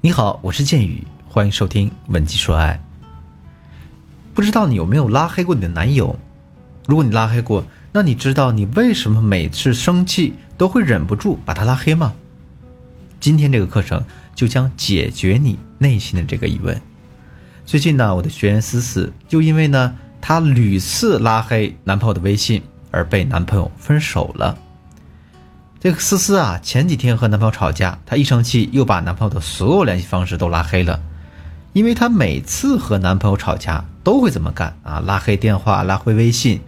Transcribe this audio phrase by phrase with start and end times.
[0.00, 2.80] 你好，我是剑宇，欢迎收听《文姬说爱》。
[4.32, 6.16] 不知道你有没有拉黑过你的男友？
[6.86, 12.14] 如果你拉黑过，那你知道你为什么每次生气都会忍不住把他拉黑吗？
[13.18, 14.00] 今天这个课程
[14.36, 16.80] 就将解决你内心的这个疑问。
[17.66, 22.62] 最近呢，我的学员思思就因为呢，她屡次拉黑男朋友的微信
[22.92, 24.56] 而被男朋友分手了。
[25.80, 31.00] 这个思思啊，前几天和男朋友吵架，她一生气又把男朋友的所有联系方式都拉黑了，
[31.72, 36.60] 因为她每次和男朋友吵架都会这么干啊，拉黑电话，拉黑微信，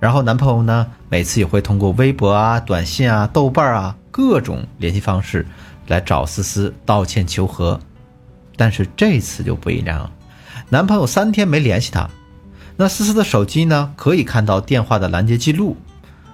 [0.00, 5.46] 然后男朋友呢，每次也会通过微博啊、短信啊、豆瓣啊各种联系方式
[5.86, 7.78] 来找思思道歉求和，
[8.56, 10.10] 但是这次就不一样了，
[10.68, 12.10] 男朋友三天没联系她，
[12.76, 15.76] 那思思的手机呢，可以看到电话的拦截记录，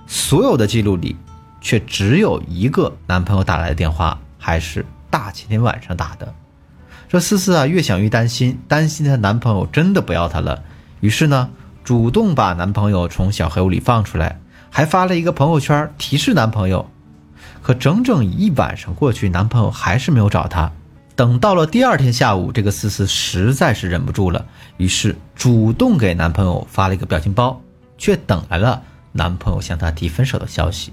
[0.06, 1.14] 所有的记录里。
[1.64, 6.32] 却只有一个男朋友打来的电话，还是大前天晚上打的。
[7.08, 10.62] 这思思啊，越想越担心，担心她男朋友真的不要她了。
[11.00, 11.48] 于是呢，
[11.82, 16.86] 主动把男朋友从小黑屋里放出来，还发了一个朋友圈提示男朋友。
[17.62, 20.70] 可整整一晚上过去，男朋友还是没有找她。
[21.16, 24.44] 等到了第二天下午，这个思思实在是忍不住了，
[24.76, 27.58] 于是主动给男朋友发了一个表情包，
[27.96, 30.92] 却等来了男朋友向她提分手的消息。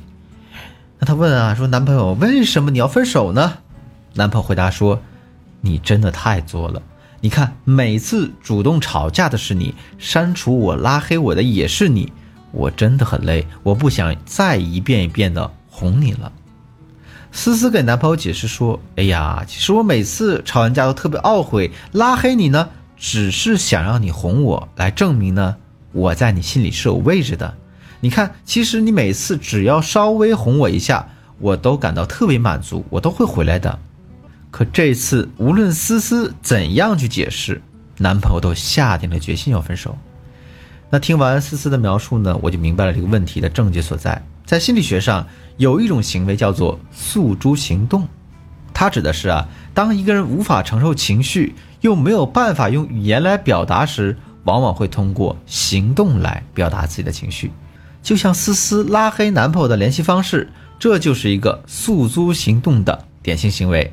[1.01, 3.57] 那她问啊，说男朋友为什么你要分手呢？
[4.13, 5.01] 男朋友回答说
[5.59, 6.79] ：“你真的太作了，
[7.21, 12.13] 你看每次主动吵架的是你，删除我、拉黑我的也是你，
[12.51, 16.31] 我真的很累，我不想再一遍一遍的哄你了。”
[17.33, 25.55] 思思给男朋友解释说：“哎呀，其实我每次吵完架都特别懊悔，拉黑你呢，只是想让你哄我，来证明呢
[25.93, 27.51] 我在你心里是有位置的。”
[28.03, 31.07] 你看，其实你每次只要稍微哄我一下，
[31.39, 33.79] 我都感到特别满足，我都会回来的。
[34.49, 37.61] 可这次无论思思怎样去解释，
[37.99, 39.95] 男朋友都下定了决心要分手。
[40.89, 44.21] 那听完思思的描述呢，我就明白了这个问题的症结所在。
[44.45, 48.07] 在心理学上，有一种行为叫做诉诸行动，
[48.73, 57.51] 它指的是啊，当一个人无法承受情绪，又没有办法用语言来表达时，往往会通过行动来表达自己的情绪。
[58.01, 63.91] 就像思思拉黑男朋友的联系方式，这就是一个诉诸行动的典型行为。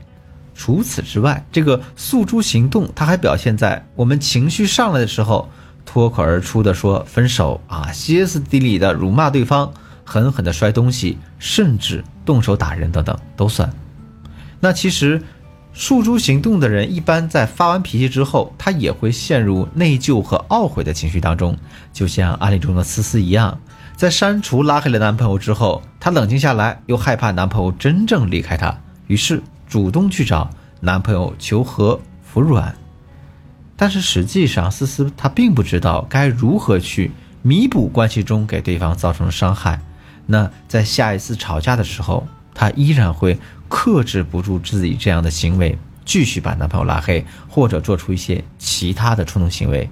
[0.55, 5.49] 除此之外，这个诉诸行动，它还表现在我们情绪上来的时候，
[5.87, 9.73] 脱口而出的说分手啊，歇斯底里的辱骂对方，
[10.05, 13.71] 狠狠的摔东西，甚至动手打人等等，都算。
[14.59, 15.23] 那其实，
[15.73, 21.57] 诉诸行动的人，一般在发完脾气之后，他也会陷入内疚和懊悔的情绪当中，
[21.93, 23.57] 就像案例中的思思一样。
[23.99, 28.79] 在删除拉黑了男朋友之后，她冷静下来，又害怕男朋友真正离开她，
[29.09, 30.49] 于是主动去找
[30.79, 32.73] 男朋友求和服软。
[33.77, 37.11] 但是实际上，思思她并不知道该如何去
[37.43, 39.81] 弥补关系中给对方造成的伤害。
[40.27, 43.37] 那在下一次吵架的时候，她依然会
[43.69, 49.91] 克制不住自己这样的行为，继续把男朋友拉黑，或者做出一些其他的冲动行为。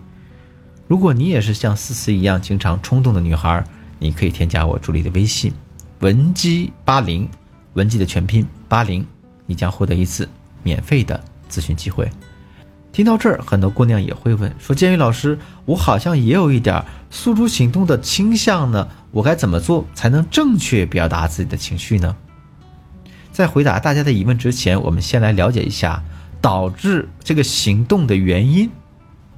[0.87, 3.65] 如果你也是像思思一样经常冲动的女孩，
[3.99, 5.53] 你可以添加我助理的微信，
[6.01, 7.29] 文姬八零，
[7.75, 9.07] 文姬的全拼八零，
[9.47, 10.29] 你将获得一次
[10.62, 11.19] 免费的
[11.51, 12.11] 咨询机会。
[12.93, 22.17] 听到这儿，很多姑娘也会问说：“建宇老师，我好像也有一点诉诸行动的倾向呢，我该怎么做才能正确表达自己的情绪呢？”
[23.33, 26.03] 在回答大家的疑问之前，我们先来了解一下
[26.41, 28.71] 导致这个行动的原因。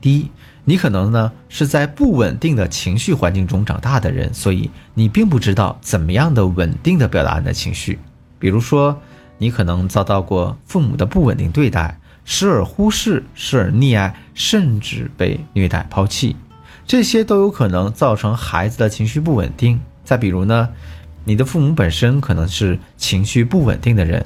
[0.01, 0.31] 第一。
[0.69, 7.99] 你可能呢是在不稳定的情绪环境中长大的人，所以你并不知道怎么样的稳定的表达你的情绪。
[8.39, 9.01] 比如说，
[9.39, 16.37] 你可能遭到过父母的不稳定对待，时而忽视，时而溺爱，甚至被虐待、抛弃，
[16.87, 19.81] 这些都有可能造成孩子的情绪不稳定。
[20.05, 20.69] 再比如呢，
[21.25, 24.23] 你的父母本身可能是情绪不稳定的人。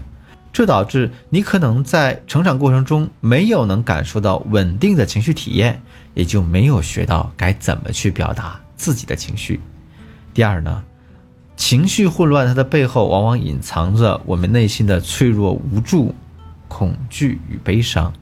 [0.52, 5.80] 这导致你可能在成长过程中没有能感受到稳定的情绪体验，
[6.12, 9.60] 也就没有学到该怎么去表达自己的情绪。
[10.34, 10.84] 第二呢，
[11.56, 16.14] 情绪混乱它的背后往往隐藏着我们内心的脆弱、无助、
[16.68, 18.12] 恐惧与悲伤。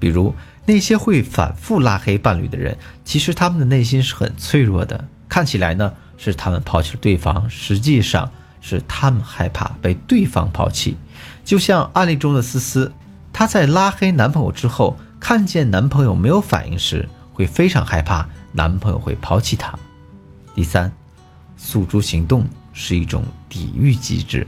[0.00, 0.34] 比如
[0.66, 5.04] 那些会反复拉黑伴侣的人，其实他们的内心是很脆弱的。
[5.28, 8.28] 看起来呢是他们抛弃了对方，实际上。
[8.60, 10.96] 是他们害怕被对方抛弃，
[11.44, 12.92] 就像案例中的思思，
[13.32, 19.78] 她在拉黑男朋友之后，看见男朋友没有反应时，会非常害怕男朋友会抛弃她。
[20.54, 20.90] 第三，
[21.56, 24.46] 诉诸行动是一种抵御机制。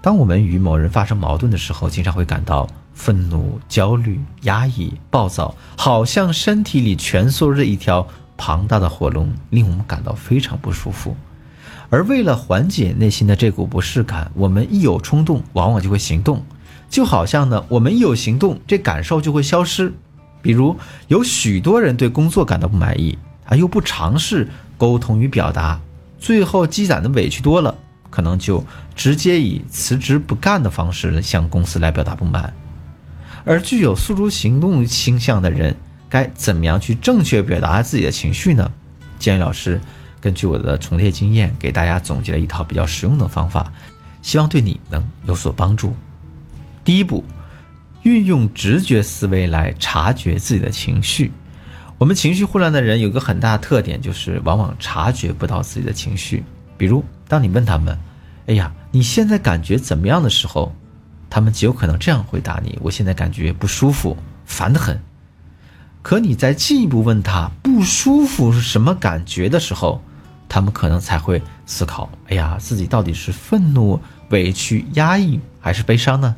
[0.00, 8.06] 当我们与某人发生矛盾的时候，经常会感到愤怒、焦虑、压抑、暴躁，好像身体里蜷缩着一条
[8.36, 11.16] 庞大的火龙，令我们感到非常不舒服。
[11.90, 16.44] 而为了缓解内心的这股不适感，我们一有冲动，往往就会行动，
[16.90, 19.92] 就好像呢，我们一有行动，这感受就会消失。
[20.42, 20.76] 比如，
[21.08, 25.80] 有许多人对工作感到不满意，啊又不尝试沟通与表达，
[26.18, 27.74] 最后积攒的委屈多了，
[28.10, 28.62] 可能就
[28.94, 32.52] 直接以辞职不干的方式向公司来表达不满。
[33.44, 35.74] 而具有诉诸行动倾向的人，
[36.08, 38.70] 该怎么样去正确表达自己的情绪呢？
[39.18, 39.80] 建议老师
[40.20, 43.72] 根据我的从业经验，给大家总结了一套比较实用的方法，
[44.22, 45.94] 希望对你能有所帮助。
[46.84, 47.24] 第一步，
[48.02, 51.30] 运用直觉思维来察觉自己的情绪。
[51.98, 56.44] 我们情绪混乱的人有个很大的特点，就是往往察觉不到自己的情绪。
[56.76, 57.98] 比如，当你问他们
[58.46, 60.72] ：“哎呀，你现在感觉怎么样的时候？”
[61.30, 64.16] 他们极有可能这样回答你：“我现在感觉不舒服，
[64.46, 64.98] 烦得很。”
[66.00, 70.00] 可你在进一步问他不舒服是什么感觉的时候，
[70.48, 74.00] 他们可能才会思考：“哎呀，自己到底是愤怒、
[74.30, 76.34] 委屈、压抑还是悲伤呢？”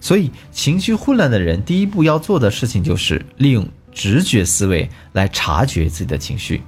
[0.00, 6.62] 所以，情绪混乱的人第一步要做的事情就是利用直觉思维来察觉自己的情绪。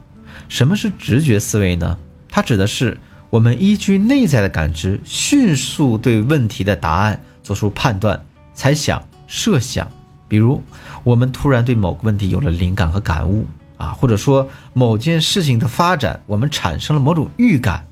[0.49, 1.99] 什么是直觉思维呢？
[2.29, 2.99] 它指的是
[3.31, 7.21] 我们依据内在的感知，迅速对问题的答案。
[7.41, 8.23] 做出判断、
[8.53, 9.91] 猜想、设想，
[10.29, 10.62] 比如
[11.03, 13.47] 我们突然对某个问题有了灵感和感悟
[13.79, 17.87] 啊，或者说某件事情的发展，我们产生了某种预感。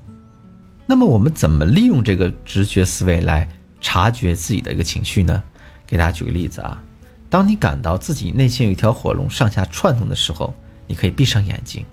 [0.85, 3.49] 那么我们怎么利用这个直觉思维来
[3.81, 5.41] 察觉自己的一个情绪呢？
[5.87, 6.81] 给大家举个例子啊，
[7.29, 10.53] 当你感到自己内心有一条火龙上下窜动的时候，
[10.85, 11.85] 你可以闭上眼睛，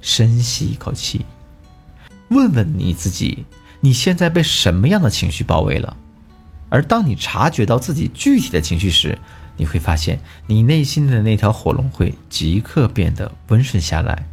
[0.00, 1.24] 深吸一口气，
[2.28, 3.44] 问问你自己，
[3.80, 5.96] 你现在被什么样的情绪包围了？
[6.70, 9.16] 而当你察觉到自己具体的情绪时，
[9.56, 14.26] 你会发现你内心的那条火龙会即刻变得温顺下来。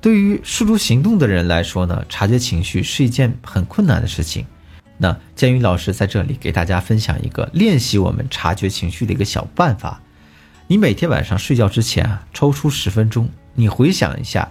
[0.00, 4.46] 对于试图行动的人来说呢，察觉情绪是一件很困难的事情。
[4.96, 10.00] 那建宇老师在这里给大家分享一个练习我们察觉情绪的一个小办法：
[10.66, 14.50] 你每天晚上睡觉之前啊，抽出十分钟，你回想一下，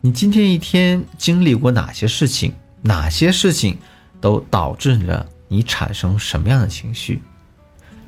[0.00, 2.52] 你今天一天经历过哪些事情，
[2.82, 3.78] 哪些事情
[4.20, 5.26] 都导致了。
[5.46, 7.22] 你产生什么样的情绪？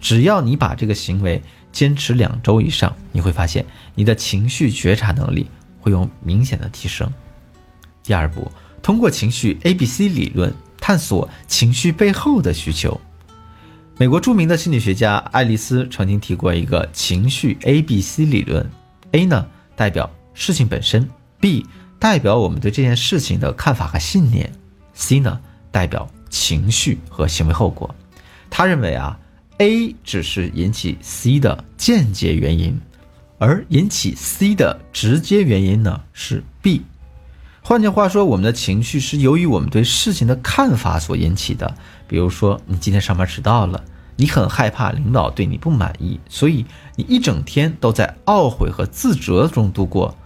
[0.01, 3.65] 只要你把这个行为坚持两周以上，你会发现
[3.95, 5.49] 你的情绪觉察能力
[5.81, 7.11] 会有明显的提升。
[8.03, 8.51] 第二步，
[8.83, 13.01] 通过情绪 A B C 理论探索情绪背后的需求。
[13.97, 18.69] 美国著名的心理学家爱丽丝曾经提过一个情绪 A B C 理论
[19.13, 21.09] ：A 呢代表事情本身
[21.41, 21.67] ，B
[21.99, 24.53] 代表我们对这件事情的看法和信念
[24.95, 25.41] ，C 呢
[25.71, 26.09] 代表。
[26.29, 27.95] 情绪和行为后果，
[28.51, 29.19] 他认为啊
[29.59, 32.81] ，A 只是引起 C 的间接原因，
[33.39, 36.83] 而引起 C 的直接原因呢是 B。
[37.63, 41.75] 换句话说，我们的情绪是由于我们对事情的看法所引起的。
[42.07, 43.83] 比如说，你今天上班迟到了，
[44.17, 46.65] 你很害怕领导对你不满意，所以
[46.95, 50.17] 你一整天都在懊悔和自责中度过。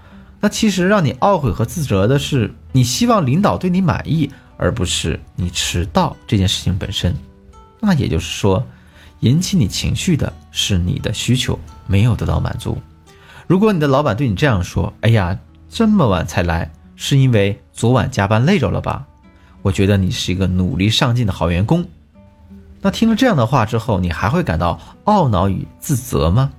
[0.40, 4.30] 那其实让你懊悔和自责的是，你希望领导对你满意。
[4.62, 7.16] 而不是你迟到这件事情本身，
[7.80, 8.62] 那也就是说，
[9.20, 12.76] 引起你情绪的是你的需求没有得到满足。
[13.47, 19.06] 如果你的老板对你这样说：“哎呀，这么晚才来，是因为昨晚加班累着了吧？”
[19.62, 21.85] 我觉得你是一个努力上进的好员工。
[22.80, 26.50] 那听了这样的话之后，你还会感到懊恼与自责吗？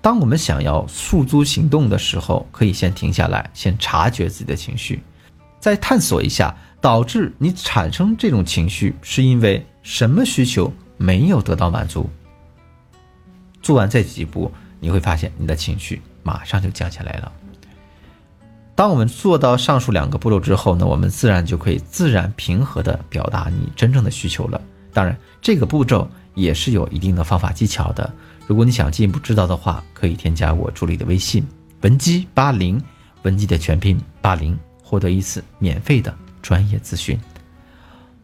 [0.00, 5.02] 当我们想要诉诸行动的时候，可以先停下来，先察觉自己的情绪，
[5.60, 6.54] 再探索一下。
[6.78, 12.08] 导致你产生这种情绪，是因为什么需求没有得到满足？
[13.62, 14.50] 做完这几步，
[14.80, 17.32] 你会发现你的情绪马上就降下来了。
[18.74, 24.60] 当我们做到上述两个步骤之后呢，我们自然就可以自然平和的表达你真正的需求了。
[24.92, 28.12] 当然，这个步骤也是有一定的方法技巧的。
[28.46, 31.46] 如果你想进一步知道的话，可以添加我助理的微信
[31.80, 32.82] 文姬八零，
[33.22, 36.14] 文姬的全拼八零，获得一次免费的。
[36.42, 37.18] 专业咨询，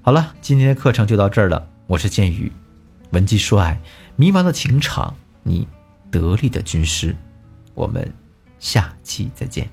[0.01, 1.67] 好了，今天的课程就到这儿了。
[1.89, 2.53] 我是剑宇，
[3.13, 3.79] 文姬说爱，
[4.17, 5.69] 迷茫的情场，你
[6.11, 7.15] 得力的军师。
[7.75, 8.13] 我们
[8.59, 9.71] 下期再见。